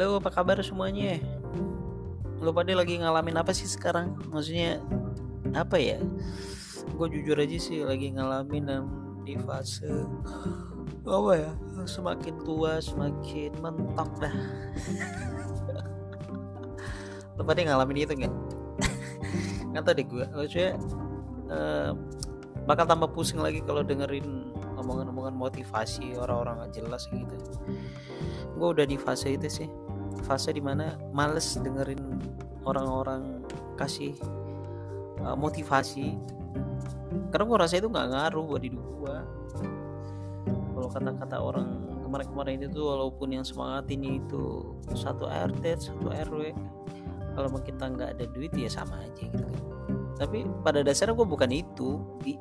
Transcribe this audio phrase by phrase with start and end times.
[0.00, 1.20] Halo, apa kabar semuanya?
[2.40, 4.16] Lo pada lagi ngalamin apa sih sekarang?
[4.32, 4.80] Maksudnya
[5.52, 6.00] apa ya?
[6.96, 8.88] Gue jujur aja sih lagi ngalamin dan
[9.28, 9.92] di fase
[11.04, 11.52] apa ya?
[11.84, 14.36] Semakin tua semakin mentok dah.
[17.36, 18.34] Lo pada ngalamin itu nggak?
[19.68, 20.24] Nggak tau deh gue.
[20.32, 20.70] Maksudnya
[21.52, 21.92] uh,
[22.64, 24.48] bakal tambah pusing lagi kalau dengerin
[24.80, 27.36] omongan-omongan motivasi orang-orang gak jelas gitu
[28.60, 29.68] gue udah di fase itu sih
[30.22, 32.00] fase di mana males dengerin
[32.64, 34.14] orang-orang kasih
[35.24, 36.16] uh, motivasi.
[37.30, 39.16] Karena gue rasa itu nggak ngaruh buat hidup gue
[40.80, 41.68] kalau kata-kata orang
[42.08, 46.56] kemarin-kemarin itu tuh walaupun yang semangat ini itu satu RT satu RW
[47.36, 49.44] kalau kita nggak ada duit ya sama aja gitu.
[50.16, 52.00] Tapi pada dasarnya gue bukan itu.
[52.24, 52.40] Di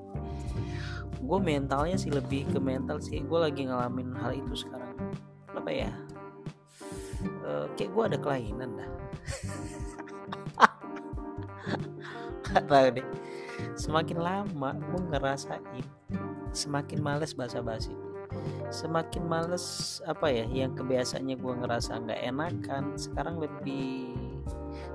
[1.19, 3.19] gue mentalnya sih lebih ke mental sih.
[3.27, 4.95] Gue lagi ngalamin hal itu sekarang.
[5.51, 5.91] Apa ya
[7.49, 8.89] uh, kayak gue ada kelainan dah.
[12.69, 13.07] Tahu deh.
[13.73, 15.85] Semakin lama gue ngerasain
[16.53, 17.97] semakin males basa-basi.
[18.69, 24.13] Semakin males apa ya yang kebiasaannya gue ngerasa nggak enakan sekarang lebih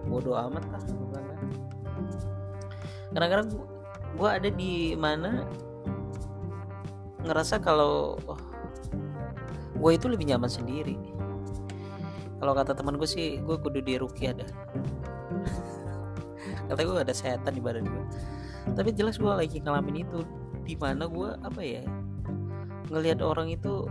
[0.06, 0.84] bodoh amat lah
[3.14, 3.48] kadang-kadang
[4.18, 5.46] gue ada di mana
[7.24, 8.42] ngerasa kalau oh,
[9.78, 10.98] gue itu lebih nyaman sendiri
[12.44, 14.44] kalau kata teman gue sih gue kudu di rukia ada.
[16.68, 18.04] Kata gue ada setan di badan gue
[18.72, 20.24] tapi jelas gue lagi ngalamin itu
[20.64, 21.84] di mana gue apa ya
[22.88, 23.84] ngelihat orang itu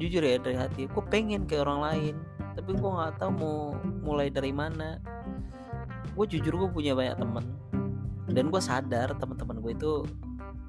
[0.00, 2.14] jujur ya dari hati gue pengen ke orang lain
[2.56, 3.58] tapi gue nggak tahu mau
[4.00, 4.96] mulai dari mana.
[6.14, 7.44] Gue jujur gue punya banyak teman
[8.30, 9.92] dan gue sadar teman-teman gue itu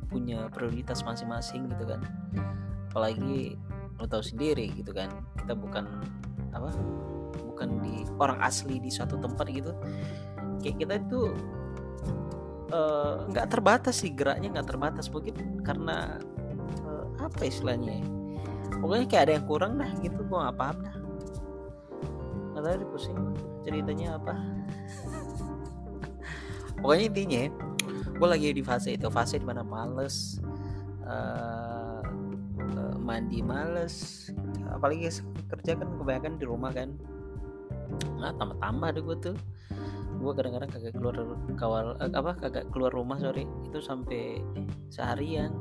[0.09, 2.01] punya prioritas masing-masing gitu kan.
[2.91, 3.55] Apalagi
[3.95, 5.07] lo tahu sendiri gitu kan
[5.39, 5.87] kita bukan
[6.55, 6.71] apa
[7.51, 9.71] bukan di orang asli di suatu tempat gitu.
[10.63, 11.21] Kayak kita itu
[12.73, 16.19] eh, nggak uh, terbatas sih geraknya nggak terbatas mungkin karena
[16.87, 18.07] uh, apa istilahnya ya?
[18.81, 20.95] pokoknya kayak ada yang kurang dah gitu gue nggak paham dah.
[22.55, 23.19] Nggak tahu pusing
[23.67, 24.33] ceritanya apa?
[26.79, 27.41] Pokoknya intinya
[28.15, 30.39] gue lagi di fase itu fase di mana males
[31.03, 31.99] uh,
[33.05, 34.27] mandi males
[34.71, 35.09] apalagi
[35.49, 36.95] kerja kan kebanyakan di rumah kan.
[38.19, 39.37] Nah tambah-tambah deh gue tuh.
[40.15, 41.15] Gue kadang-kadang kagak keluar
[41.59, 43.45] kawal eh, apa kagak keluar rumah sorry.
[43.67, 44.41] Itu sampai
[44.89, 45.51] seharian.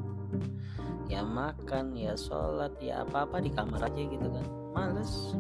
[1.10, 4.46] Ya makan ya sholat ya apa apa di kamar aja gitu kan.
[4.72, 5.36] Males.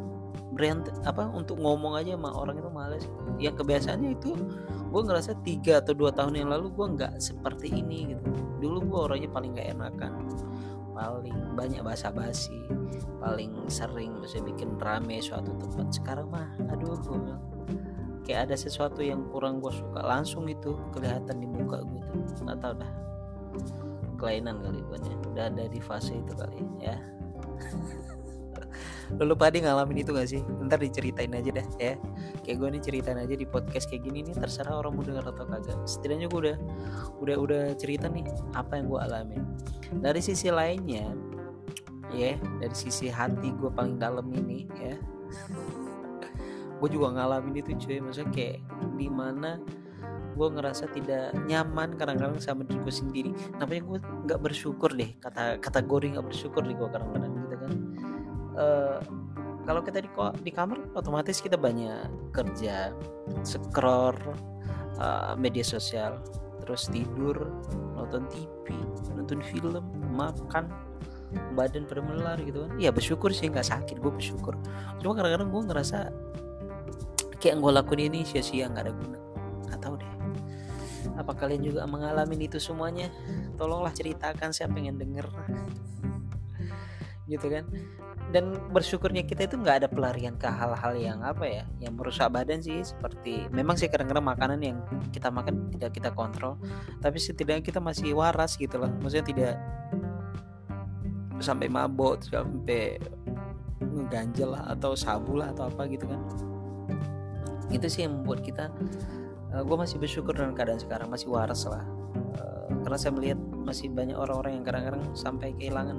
[0.54, 3.04] Brand apa untuk ngomong aja sama orang itu males.
[3.42, 4.38] Yang kebiasaannya itu
[4.94, 8.22] gue ngerasa tiga atau dua tahun yang lalu gue nggak seperti ini gitu.
[8.62, 10.12] Dulu gue orangnya paling nggak enakan.
[10.94, 12.54] Paling banyak basa-basi
[13.24, 15.88] paling sering bisa bikin rame suatu tempat.
[15.88, 17.42] Sekarang mah aduh gue bilang
[18.28, 22.04] kayak ada sesuatu yang kurang gue suka langsung itu kelihatan di muka gue
[22.36, 22.92] tuh nggak tahu dah.
[24.20, 24.98] Kelainan kali gue
[25.32, 27.00] udah ada di fase itu kali ya.
[29.20, 30.40] Lalu pada ngalamin itu gak sih?
[30.64, 31.94] Ntar diceritain aja deh ya.
[32.42, 35.44] Kayak gue nih ceritain aja di podcast kayak gini nih Terserah orang mau denger atau
[35.44, 35.78] kagak.
[35.84, 36.56] Setidaknya gue udah
[37.20, 38.24] udah udah cerita nih
[38.56, 39.42] Apa yang gue alamin.
[40.00, 41.12] Dari sisi lainnya
[42.14, 44.94] Ya dari sisi hati gue paling dalam ini ya.
[46.78, 47.98] Gue juga ngalamin itu cuy.
[47.98, 48.58] Maksudnya kayak
[48.94, 49.58] di mana
[50.34, 53.30] gue ngerasa tidak nyaman kadang-kadang sama diri gue sendiri.
[53.58, 53.98] Namanya gue
[54.30, 55.10] nggak bersyukur deh.
[55.18, 57.72] Kata kategori nggak bersyukur di gue kadang-kadang gitu kan.
[58.54, 58.98] Uh,
[59.64, 60.10] kalau kita di
[60.44, 62.92] di kamar otomatis kita banyak kerja
[63.42, 64.14] scroll
[65.00, 66.20] uh, media sosial
[66.64, 67.48] terus tidur
[67.96, 68.76] nonton TV
[69.16, 70.68] nonton film makan
[71.54, 72.70] badan pada melar gitu kan.
[72.78, 74.58] Ya bersyukur sih nggak sakit gue bersyukur.
[75.00, 75.98] Cuma kadang-kadang gue ngerasa
[77.38, 79.18] kayak gue lakuin ini sia-sia nggak ada guna.
[79.68, 80.12] Nggak tahu deh.
[81.14, 83.12] Apa kalian juga mengalami itu semuanya?
[83.60, 85.28] Tolonglah ceritakan saya pengen denger.
[87.28, 87.64] Gitu kan.
[88.32, 92.58] Dan bersyukurnya kita itu nggak ada pelarian ke hal-hal yang apa ya yang merusak badan
[92.58, 92.82] sih.
[92.82, 94.78] Seperti memang sih kadang-kadang makanan yang
[95.14, 96.58] kita makan tidak kita kontrol.
[96.98, 99.54] Tapi setidaknya kita masih waras gitu loh maksudnya tidak
[101.42, 102.98] sampai mabok sampai
[103.80, 106.20] ngeganjel lah atau sabu lah atau apa gitu kan.
[107.70, 108.70] Itu sih yang membuat kita
[109.50, 111.82] uh, eh, gue masih bersyukur dengan keadaan sekarang masih waras lah.
[112.38, 115.98] Uh, karena saya melihat masih banyak orang-orang yang kadang-kadang sampai kehilangan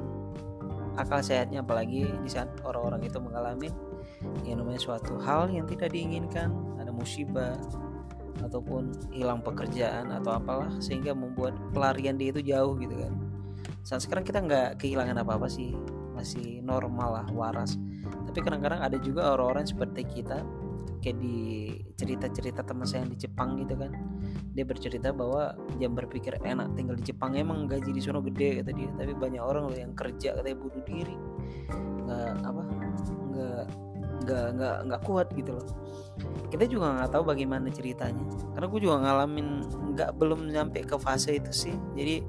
[0.95, 3.69] akal sehatnya apalagi di saat orang-orang itu mengalami
[4.47, 7.59] yang namanya suatu hal yang tidak diinginkan ada musibah
[8.43, 13.13] ataupun hilang pekerjaan atau apalah sehingga membuat pelarian dia itu jauh gitu kan
[13.85, 15.77] saat sekarang kita nggak kehilangan apa-apa sih
[16.17, 17.77] masih normal lah waras.
[18.25, 20.41] Tapi kadang-kadang ada juga orang-orang seperti kita
[21.05, 23.93] kayak di cerita-cerita teman saya yang di Jepang gitu kan.
[24.57, 28.71] Dia bercerita bahwa dia berpikir enak tinggal di Jepang emang gaji di sana gede kata
[28.73, 28.89] dia.
[28.89, 31.15] Tapi banyak orang loh yang kerja katanya bunuh diri.
[32.09, 32.61] Nggak apa
[33.35, 33.65] nggak
[34.25, 35.67] nggak nggak nggak kuat gitu loh.
[36.49, 38.25] Kita juga nggak tahu bagaimana ceritanya.
[38.57, 39.47] Karena gue juga ngalamin
[39.93, 41.75] nggak belum nyampe ke fase itu sih.
[41.93, 42.25] Jadi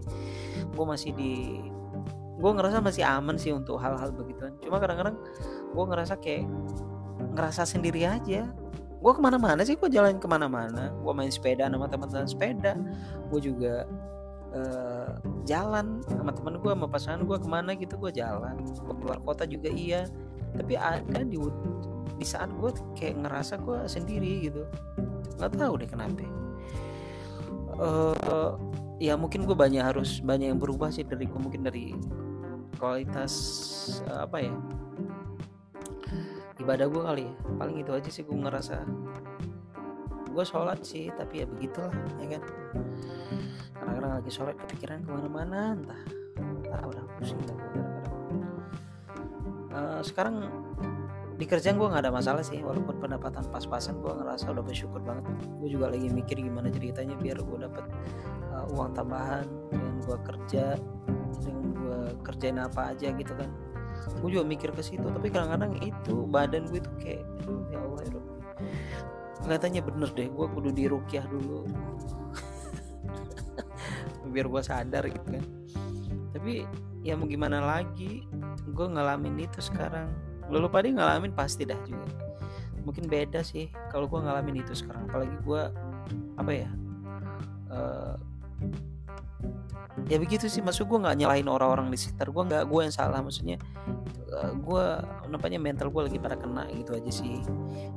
[0.74, 1.62] gue masih di
[2.36, 4.52] gue ngerasa masih aman sih untuk hal-hal begituan.
[4.60, 5.16] Cuma kadang-kadang
[5.72, 6.44] gue ngerasa kayak
[7.32, 8.48] ngerasa sendiri aja.
[9.00, 10.92] Gue ke mana-mana sih gue jalan ke mana-mana.
[11.00, 12.72] Gue main sepeda sama teman-teman sepeda.
[13.32, 13.88] Gue juga
[14.52, 15.16] uh,
[15.48, 18.60] jalan sama temen gue sama pasangan gue ke mana gitu gue jalan.
[18.60, 20.04] Gue keluar kota juga iya.
[20.56, 21.40] Tapi ada di
[22.16, 24.68] di saat gue kayak ngerasa gue sendiri gitu.
[25.40, 26.24] Nggak tahu deh kenapa.
[27.76, 28.56] Uh,
[28.96, 31.92] ya mungkin gue banyak harus banyak yang berubah sih dari gue mungkin dari
[32.80, 33.32] kualitas
[34.08, 34.54] uh, apa ya
[36.56, 37.34] ibadah gue kali ya.
[37.60, 38.84] Paling itu aja sih gue ngerasa
[40.32, 42.42] gue sholat sih tapi ya begitulah ya kan.
[43.76, 46.02] Kadang-kadang lagi sholat kepikiran ke mana-mana entah
[46.36, 48.06] entah udah pusing gue kadang-kadang
[49.76, 50.34] uh, sekarang
[51.36, 55.28] di kerjaan gue nggak ada masalah sih walaupun pendapatan pas-pasan gue ngerasa udah bersyukur banget.
[55.60, 60.64] Gue juga lagi mikir gimana ceritanya biar gue dapet uh, uang tambahan dengan gue kerja
[61.42, 63.50] dengan gue kerjain apa aja gitu kan.
[64.20, 68.02] Gue juga mikir ke situ tapi kadang-kadang itu badan gue tuh kayak aduh ya Allah
[68.04, 68.20] ya
[69.46, 71.68] kelihatannya bener deh gue kudu di rukyah dulu.
[74.32, 75.44] Biar gue sadar gitu kan.
[76.34, 76.66] Tapi
[77.06, 78.26] ya mau gimana lagi
[78.66, 80.10] gue ngalamin itu sekarang.
[80.50, 82.10] Lalu pada ngalamin pasti dah juga.
[82.82, 85.06] Mungkin beda sih kalau gue ngalamin itu sekarang.
[85.06, 85.62] Apalagi gue
[86.38, 86.70] apa ya
[87.70, 88.14] uh,
[90.06, 90.62] ya begitu sih.
[90.62, 93.20] Maksud gue nggak nyalahin orang-orang di sekitar gue nggak gue yang salah.
[93.22, 93.56] Maksudnya
[94.30, 94.84] eh, gue
[95.30, 97.42] nampaknya mental gue lagi pada kena gitu aja sih.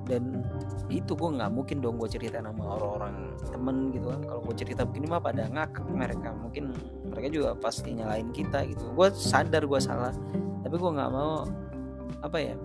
[0.08, 0.42] Dan
[0.90, 4.22] itu gue nggak mungkin dong gue cerita sama orang-orang temen gitu kan.
[4.26, 6.30] Kalau gue cerita begini mah pada ngakak mereka.
[6.34, 6.64] Mungkin
[7.14, 8.84] mereka juga pasti nyalain kita gitu.
[8.96, 10.14] Gue sadar gue salah.
[10.66, 11.46] Tapi gue nggak mau
[12.20, 12.56] apa ya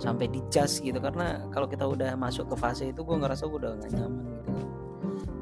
[0.00, 0.96] sampai dicas gitu.
[0.96, 4.39] Karena kalau kita udah masuk ke fase itu gue ngerasa gue udah gak nyaman gitu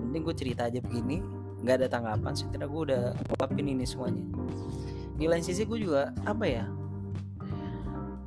[0.08, 1.20] mending gue cerita aja begini
[1.60, 4.24] nggak ada tanggapan setelah gue udah ngungkapin ini semuanya.
[5.20, 6.64] Di lain sisi gue juga apa ya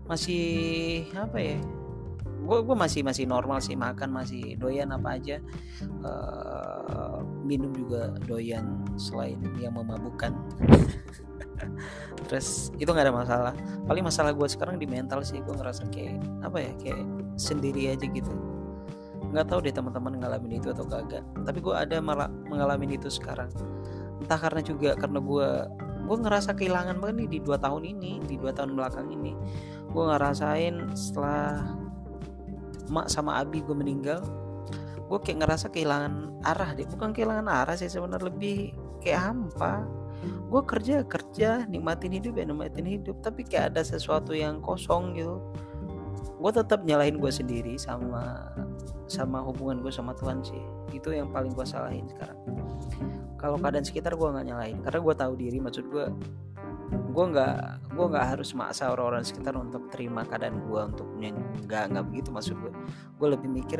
[0.06, 1.58] masih apa ya
[2.42, 5.42] gue gue masih masih normal sih makan masih doyan apa aja.
[6.04, 10.36] Uh, minum juga doyan selain yang memabukkan.
[12.28, 13.54] Terus itu nggak ada masalah.
[13.88, 17.02] Paling masalah gue sekarang di mental sih gue ngerasa kayak apa ya kayak
[17.40, 18.51] sendiri aja gitu
[19.32, 21.24] nggak tahu deh teman-teman ngalamin itu atau kagak.
[21.48, 23.50] Tapi gue ada malah mengalami itu sekarang.
[24.20, 25.50] Entah karena juga karena gue
[26.02, 29.32] gue ngerasa kehilangan banget nih di dua tahun ini di dua tahun belakang ini.
[29.90, 31.76] Gue ngerasain setelah
[32.92, 34.20] mak sama abi gue meninggal
[35.12, 36.88] gue kayak ngerasa kehilangan arah deh.
[36.88, 38.72] Bukan kehilangan arah sih sebenarnya lebih
[39.04, 39.84] kayak hampa.
[40.48, 43.20] Gue kerja kerja nikmatin hidup ya nikmatin hidup.
[43.20, 45.44] Tapi kayak ada sesuatu yang kosong gitu.
[46.40, 48.56] Gue tetap nyalahin gue sendiri sama
[49.12, 50.64] sama hubungan gue sama Tuhan sih.
[50.96, 52.40] Itu yang paling gue salahin sekarang.
[53.36, 56.06] Kalau keadaan sekitar gue nggak nyalahin karena gue tahu diri maksud gue
[57.12, 57.56] gue nggak
[57.92, 61.08] gue nggak harus maksa orang-orang sekitar untuk terima keadaan gue untuk
[61.68, 62.72] nggak nggak begitu maksud gue
[63.20, 63.80] gue lebih mikir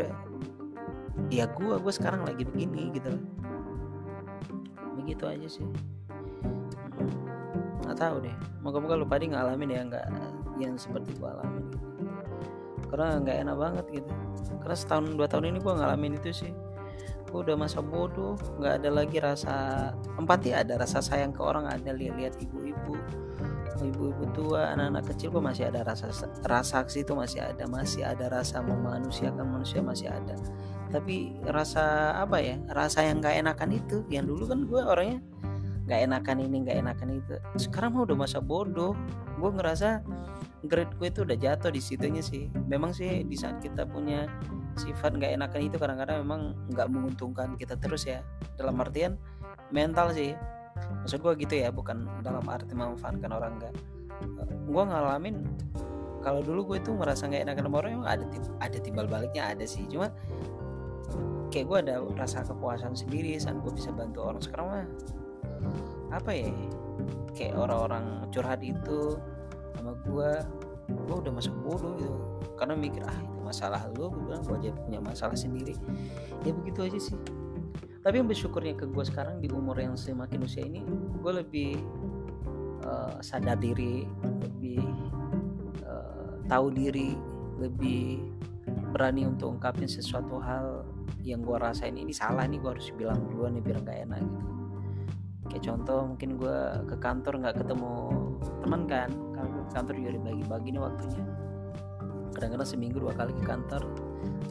[1.32, 3.16] ya gue gue sekarang lagi begini gitu
[5.00, 5.68] begitu aja sih.
[7.88, 8.36] Nggak tahu deh.
[8.60, 10.06] Moga-moga lu pada ngalamin ya nggak
[10.60, 11.66] yang seperti gue alamin
[12.92, 14.12] karena nggak enak banget gitu.
[14.60, 16.54] Karena setahun dua tahun ini gue ngalamin itu sih.
[17.32, 19.56] Gue udah masa bodoh nggak ada lagi rasa
[20.20, 23.00] empati ada rasa sayang ke orang ada lihat-lihat ibu-ibu.
[23.82, 26.12] Ibu-ibu tua anak-anak kecil gue masih ada rasa
[26.44, 30.36] rasa aksi itu masih ada masih ada rasa memanusiakan manusia masih ada.
[30.92, 35.20] Tapi rasa apa ya rasa yang nggak enakan itu yang dulu kan gue orangnya
[35.88, 37.34] nggak enakan ini nggak enakan itu.
[37.58, 38.94] Sekarang mah udah masa bodoh.
[39.40, 40.04] Gue ngerasa
[40.62, 42.46] grade gue itu udah jatuh di situnya sih.
[42.70, 44.30] Memang sih di saat kita punya
[44.78, 48.22] sifat nggak enakan itu kadang-kadang memang nggak menguntungkan kita terus ya.
[48.56, 49.18] Dalam artian
[49.74, 50.38] mental sih.
[51.06, 53.74] Maksud gue gitu ya bukan dalam arti memanfaatkan orang nggak.
[54.70, 55.36] Gue ngalamin
[56.22, 58.26] kalau dulu gue itu merasa nggak enakan sama orang ada
[58.62, 59.86] ada timbal baliknya ada sih.
[59.90, 60.14] Cuma
[61.50, 64.42] kayak gue ada rasa kepuasan sendiri saat gue bisa bantu orang.
[64.42, 64.86] Sekarang mah
[66.14, 66.54] apa ya
[67.34, 69.18] kayak orang-orang curhat itu
[69.76, 70.32] sama gue
[70.92, 72.16] gue udah masuk bodoh gitu.
[72.60, 75.76] Karena mikir ah itu masalah lo gue bilang gue aja punya masalah sendiri.
[76.44, 77.18] Ya begitu aja sih.
[78.02, 80.82] Tapi yang bersyukurnya ke gue sekarang di umur yang semakin usia ini
[81.22, 81.78] gue lebih
[82.82, 84.10] uh, sadar diri
[84.42, 84.82] lebih
[85.86, 87.14] uh, tahu diri
[87.62, 88.26] lebih
[88.92, 90.84] berani untuk ungkapin sesuatu hal
[91.22, 91.94] yang gue rasain.
[91.94, 94.42] Ini salah nih gue harus bilang duluan nih biar nggak enak gitu.
[95.52, 96.60] Kayak contoh mungkin gue
[96.90, 97.94] ke kantor nggak ketemu
[98.66, 99.10] teman kan
[99.72, 101.24] kantor juga dibagi-bagi nih waktunya.
[102.32, 103.84] Kadang-kadang seminggu dua kali ke kantor.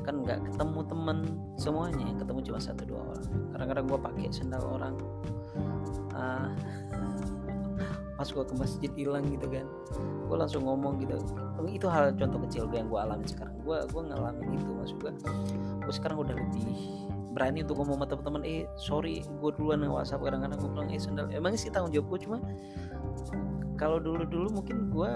[0.04, 1.18] Kan nggak ketemu teman
[1.56, 3.25] semuanya ketemu cuma satu dua orang.
[3.56, 4.94] Kadang-kadang gue pakai sendal orang.
[6.12, 6.49] Uh,
[8.20, 9.66] pas gue ke masjid hilang gitu kan.
[10.28, 11.16] Gue langsung ngomong gitu.
[11.64, 13.56] Itu hal contoh kecil gue yang gue alami sekarang.
[13.64, 15.12] Gue gue ngalamin itu maksud gue
[15.80, 16.68] gue sekarang udah lebih
[17.30, 20.20] berani untuk ngomong sama teman-teman eh sorry gue duluan yang WhatsApp.
[20.20, 21.26] Kadang-kadang gue bilang eh sendal.
[21.32, 22.37] Emang sih tanggung jawab gue cuma
[23.80, 25.12] kalau dulu-dulu mungkin gue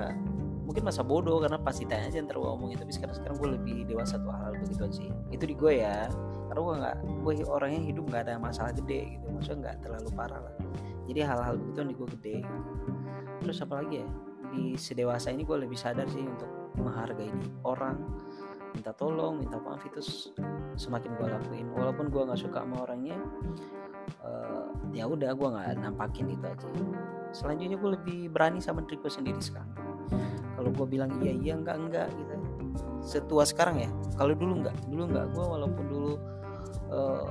[0.65, 3.77] mungkin masa bodoh karena pasti tanya aja ntar gue ngomongin tapi sekarang sekarang gue lebih
[3.85, 5.09] dewasa tuh hal, -hal begitu sih.
[5.29, 6.09] Itu di gue ya
[6.49, 10.41] karena gue nggak gue orangnya hidup nggak ada masalah gede gitu maksudnya nggak terlalu parah
[10.41, 10.55] lah.
[11.05, 12.37] Jadi hal-hal begitu di gue gede.
[13.45, 14.09] Terus apa lagi ya
[14.57, 16.49] di sedewasa ini gue lebih sadar sih untuk
[16.81, 17.29] menghargai
[17.69, 18.01] orang
[18.73, 20.01] minta tolong minta maaf itu
[20.81, 21.69] semakin gue lakuin.
[21.77, 23.21] Walaupun gue nggak suka sama orangnya
[24.25, 26.69] uh, ya udah gue nggak nampakin itu aja
[27.35, 29.69] selanjutnya gue lebih berani sama diri gue sendiri sekarang.
[30.55, 32.35] Kalau gue bilang iya iya enggak enggak gitu.
[33.03, 33.91] Setua sekarang ya?
[34.15, 34.77] Kalau dulu enggak.
[34.87, 35.27] Dulu enggak.
[35.35, 36.13] Gue walaupun dulu
[36.95, 37.29] uh,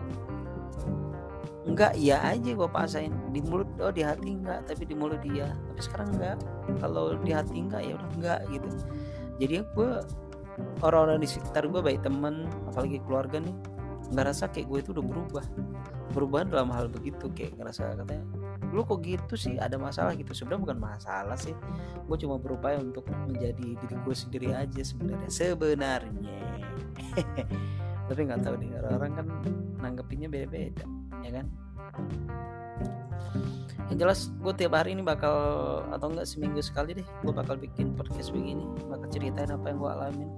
[1.63, 5.55] enggak iya aja gue pasain di mulut oh di hati enggak tapi di mulut dia
[5.72, 6.38] tapi sekarang enggak.
[6.83, 8.67] Kalau di hati enggak ya udah enggak gitu.
[9.39, 9.91] Jadi gue
[10.86, 13.55] orang-orang di sekitar gue baik temen apalagi keluarga nih
[14.13, 15.45] nggak rasa kayak gue itu udah berubah.
[16.12, 18.42] Berubah dalam hal begitu kayak ngerasa katanya
[18.74, 19.62] lu kok gitu sih?
[19.62, 20.34] Ada masalah gitu.
[20.34, 21.53] Sebenarnya bukan masalah sih.
[22.10, 25.30] Gue cuma berupaya untuk menjadi diri gue sendiri aja sebenarnya.
[25.30, 26.42] Sebenarnya.
[28.10, 29.27] Tapi nggak tahu nih orang-orang kan
[29.80, 30.84] nanggepinnya beda-beda
[31.24, 31.48] ya kan?
[33.92, 35.36] Yang jelas gue tiap hari ini bakal
[35.92, 38.65] atau enggak seminggu sekali deh gue bakal bikin podcast begini.
[38.89, 40.30] Bakal ceritain apa yang gue alamin.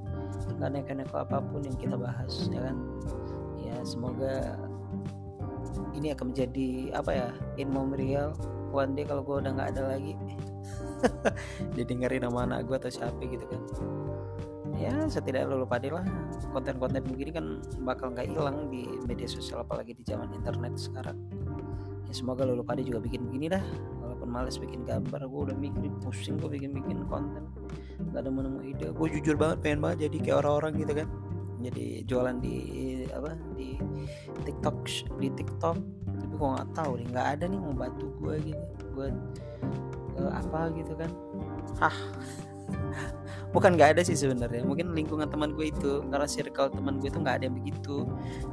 [0.60, 2.78] Nggak neko-neko apa pun yang kita bahas ya kan?
[3.62, 4.60] Ya semoga
[5.94, 7.28] ini akan menjadi apa ya
[7.62, 8.34] in memorial
[8.74, 10.14] one day kalau gue udah nggak ada lagi.
[11.78, 13.62] Jadi ngeri nama anak gue atau siapa gitu kan.
[14.76, 16.04] Ya setidaknya lo lupa lah.
[16.52, 17.46] Konten-konten begini kan
[17.88, 21.16] bakal nggak hilang di media sosial apalagi di zaman internet sekarang.
[22.06, 23.64] Ya semoga lo lupa juga bikin begini dah.
[24.04, 27.48] Walaupun males bikin gambar gue udah mikir pusing gue bikin bikin konten.
[28.12, 28.88] Nggak ada nemu ide.
[28.92, 31.08] Gue jujur banget pengen banget jadi kayak orang-orang gitu kan
[31.72, 32.58] jadi jualan di
[33.10, 33.78] apa di
[34.46, 34.78] TikTok
[35.18, 35.78] di TikTok.
[36.16, 39.14] Tapi gue nggak tahu nih nggak ada nih mau bantu gue gitu buat
[40.22, 41.12] uh, apa gitu kan.
[41.82, 41.98] Hah
[43.56, 47.20] bukan nggak ada sih sebenarnya mungkin lingkungan teman gue itu karena circle teman gue itu
[47.20, 48.06] nggak ada yang begitu.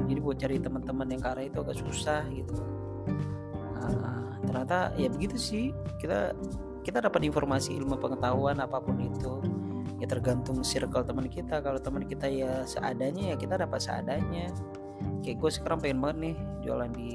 [0.08, 2.56] Jadi buat cari teman-teman yang karena itu agak susah gitu.
[3.82, 5.64] Nah, ternyata ya begitu sih
[5.98, 6.32] kita
[6.82, 9.38] kita dapat informasi ilmu pengetahuan apa pun itu
[10.02, 11.62] ya tergantung circle teman kita.
[11.62, 14.50] Kalau teman kita ya seadanya ya kita dapat seadanya.
[15.22, 17.10] Kayak gue sekarang pengen banget nih jualan di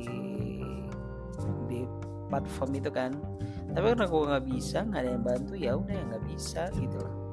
[1.67, 1.79] di
[2.32, 3.12] platform itu kan.
[3.75, 6.98] Tapi karena gue nggak bisa nggak ada yang bantu ya udah ya nggak bisa gitu
[7.03, 7.27] loh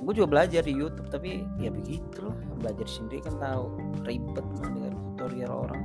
[0.00, 3.68] gue juga belajar di YouTube tapi ya begitu loh belajar sendiri kan tahu
[4.08, 5.84] ribet dengan tutorial orang.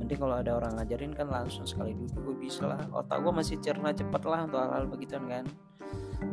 [0.00, 2.80] Nanti kalau ada orang ngajarin kan langsung sekali dulu gue bisa lah.
[2.88, 5.44] Otak gue masih cerna cepet lah untuk hal-hal begitu kan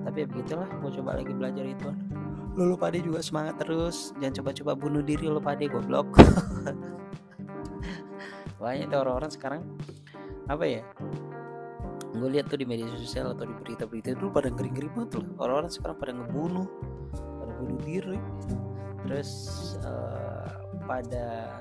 [0.06, 1.90] tapi ya begitulah gue coba lagi belajar itu.
[2.58, 4.12] Lo lupa deh juga semangat terus.
[4.18, 6.08] Jangan coba-coba bunuh diri lo pada gue blok
[8.60, 9.62] banyak tuh orang-orang sekarang.
[10.52, 10.84] Apa ya?
[12.14, 15.72] Gue lihat tuh di media sosial atau di berita-berita itu pada ngeri-ngeri banget loh orang-orang
[15.72, 16.68] sekarang pada ngebunuh
[17.60, 18.20] bunuh diri.
[19.06, 19.32] Terus
[19.84, 20.48] uh,
[20.88, 21.60] pada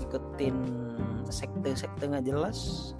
[0.00, 0.56] ikutin
[1.28, 2.92] sekte-sekte nggak jelas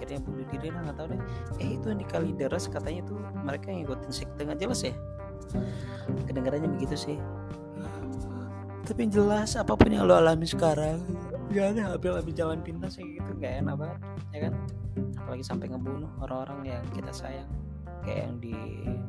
[0.00, 1.20] akhirnya bunuh diri lah nggak tahu deh.
[1.60, 4.96] Eh itu yang di Kalideres katanya tuh mereka yang ikutin sekte nggak jelas ya?
[6.24, 7.16] Kedengarannya begitu sih.
[8.88, 11.04] Tapi yang jelas apa pun yang lo alami sekarang
[11.52, 13.98] gak ada ambil jalan pintas kayak gitu gak enak banget
[14.32, 14.52] ya kan?
[15.20, 17.50] Apalagi sampai ngebunuh orang-orang yang kita sayang
[18.02, 18.56] kayak yang di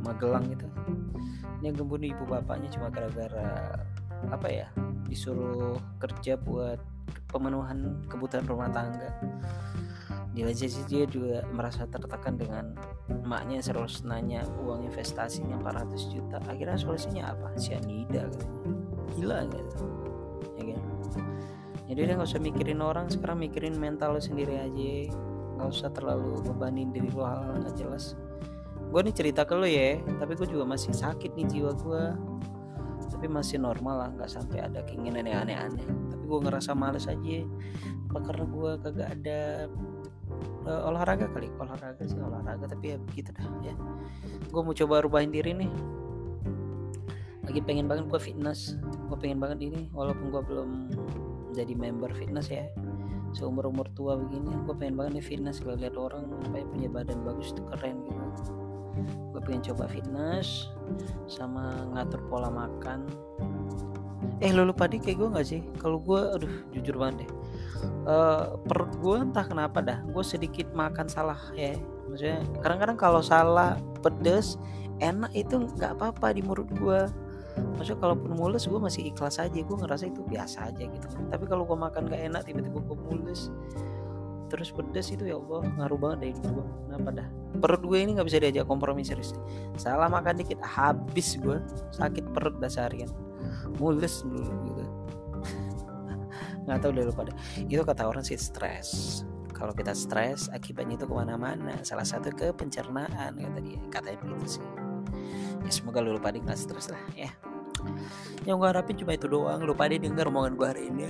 [0.03, 0.67] Magelang gitu
[1.61, 3.79] yang ngebunuh ibu bapaknya cuma gara-gara
[4.29, 4.67] apa ya
[5.05, 6.77] disuruh kerja buat
[7.29, 9.09] pemenuhan kebutuhan rumah tangga
[10.31, 12.71] di sih dia juga merasa tertekan dengan
[13.11, 16.39] emaknya terus nanya uang investasinya 400 juta.
[16.47, 17.51] Akhirnya solusinya apa?
[17.59, 18.59] Sianida katanya.
[19.11, 19.85] Gila gitu
[20.55, 20.81] ya kan?
[21.91, 25.11] Jadi dia nggak usah mikirin orang sekarang mikirin mental lo sendiri aja.
[25.59, 28.15] Nggak usah terlalu bebanin diri lo hal-hal nggak jelas.
[28.87, 32.03] Gue nih cerita ke lo ya tapi gue juga masih sakit nih jiwa gue
[33.11, 35.83] tapi masih normal lah nggak sampai ada keinginan yang aneh-aneh.
[35.83, 37.43] Tapi gue ngerasa males aja.
[38.07, 39.39] Apa karena gue kagak ada
[40.65, 43.73] uh, olahraga kali olahraga sih olahraga tapi ya begitu dah ya.
[44.49, 45.71] Gue mau coba rubahin diri nih.
[47.41, 48.77] Lagi pengen banget gue fitness
[49.09, 50.69] gue pengen banget ini walaupun gue belum
[51.55, 52.67] jadi member fitness ya.
[53.31, 57.19] Seumur umur tua begini gue pengen banget nih fitness kalau lihat orang apa punya badan
[57.23, 58.21] bagus itu keren gitu.
[59.31, 60.67] Gue pengen coba fitness
[61.31, 63.07] sama ngatur pola makan.
[64.41, 65.61] Eh lu lupa kayak gue nggak sih?
[65.81, 67.40] Kalau gue aduh jujur banget deh
[68.05, 71.75] uh, perut gue entah kenapa dah gue sedikit makan salah ya.
[72.09, 74.59] Maksudnya kadang-kadang kalau salah pedes
[74.99, 77.07] enak itu nggak apa-apa di mulut gue
[77.75, 79.59] maksudnya kalaupun mules gue masih ikhlas aja.
[79.59, 81.07] Gue ngerasa itu biasa aja gitu.
[81.29, 83.51] Tapi kalau gue makan gak enak tiba-tiba gue mules
[84.51, 87.27] terus pedes itu ya Allah ngaruh banget deh gue kenapa dah?
[87.63, 89.31] Perut gue ini nggak bisa diajak kompromi serius.
[89.79, 91.63] Salah makan dikit habis gue
[91.95, 93.07] sakit perut dah seharian.
[93.79, 94.83] Mules dulu gitu
[96.65, 97.35] nggak tahu deh lupa deh.
[97.65, 99.21] Itu kata orang sih stres.
[99.51, 101.77] Kalau kita stres akibatnya itu ke mana-mana.
[101.85, 103.79] Salah satu ke pencernaan kata dia.
[103.93, 104.65] Katanya begitu sih.
[105.61, 107.29] Ya semoga lu lupa nggak stres lah ya.
[108.45, 109.61] Yang gue harapin cuma itu doang.
[109.61, 111.09] Lupa deh denger omongan gue hari ini.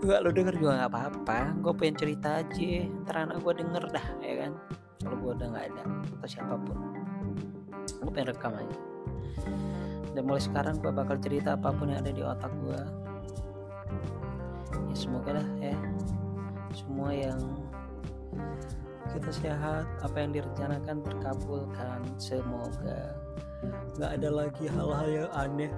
[0.00, 1.38] Enggak lu denger juga nggak apa-apa.
[1.60, 2.72] Gue pengen cerita aja.
[3.06, 4.52] Ntar anak gue denger dah ya kan?
[5.00, 5.82] Kalau gue udah nggak ada
[6.18, 6.78] atau siapa pun.
[8.00, 8.78] Gue pengen rekam aja.
[10.14, 13.09] Dan mulai sekarang gue bakal cerita apa pun yang ada di otak gue
[14.90, 15.78] ya semoga dah ya.
[16.74, 17.40] Semua yang
[19.10, 21.98] kita sehat apa yang direncanakan terkabulkan.
[22.18, 23.14] Semoga
[23.98, 25.70] nggak ada lagi hal-hal yang aneh.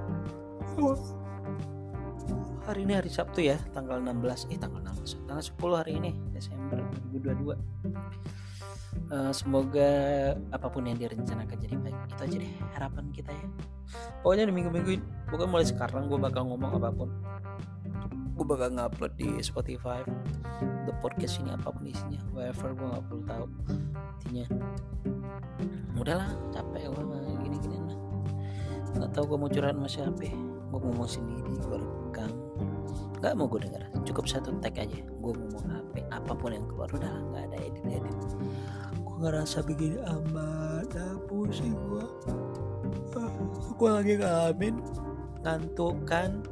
[2.62, 6.78] Hari ini hari Sabtu ya tanggal 16 eh tanggal 16 tanggal 10 hari ini Desember
[7.10, 7.58] 2022
[9.10, 9.90] uh, semoga
[10.54, 11.98] apa pun yang direncanakan jadi baik.
[12.14, 13.46] Itu aja deh harapan kita ya.
[14.22, 14.92] Pokoknya di minggu-minggu
[15.28, 17.10] pokoknya mulai sekarang gue bakal ngomong apa pun
[18.32, 20.00] gue bakal ngupload di Spotify
[20.88, 23.44] the podcast ini apa pun isinya whatever gue gak perlu tahu
[24.26, 24.46] intinya.
[25.98, 27.04] Udahlah capek gue
[27.44, 27.98] gini gini lah.
[28.98, 30.28] Nggak tahu gue mau curhat sama siapa
[30.72, 32.32] gue ngomong sendiri gue rekam.
[33.20, 34.98] Nggak mau gue denger cukup satu tag aja.
[34.98, 38.16] Gue ngomong apa apa pun yang keluar udah nggak ada edit edit
[39.22, 42.06] gue ngerasa begini amat ah, pusing gue
[43.78, 44.82] gue lagi ngalamin
[45.46, 46.42] ngantukan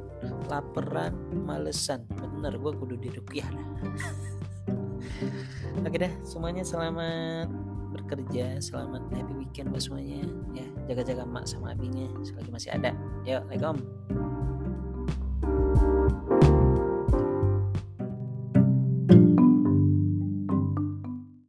[0.49, 1.13] laparan
[1.45, 2.05] malesan.
[2.09, 3.67] Bener gue kudu dirukyah dah.
[5.87, 7.47] Oke deh semuanya selamat
[7.91, 10.23] bekerja selamat happy weekend buat semuanya.
[10.55, 12.91] Ya jaga-jaga mak sama abinya selagi masih ada.
[13.27, 14.30] Yuk assalamualaikum